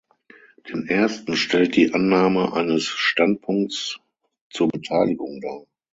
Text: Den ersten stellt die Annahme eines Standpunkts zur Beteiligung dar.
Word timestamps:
Den 0.67 0.87
ersten 0.89 1.37
stellt 1.37 1.75
die 1.75 1.93
Annahme 1.93 2.53
eines 2.53 2.87
Standpunkts 2.87 3.99
zur 4.49 4.67
Beteiligung 4.67 5.39
dar. 5.41 5.61